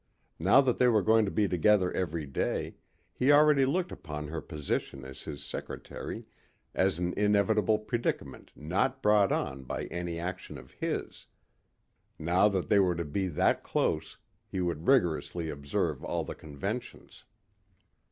[0.39, 2.73] Now that they were going to be together every day,
[3.13, 6.25] he already looked upon her position as his secretary
[6.73, 11.27] as an inevitable predicament not brought on by any action of his;
[12.17, 14.17] now that they were to be that close,
[14.47, 17.25] he would rigorously observe all the conventions.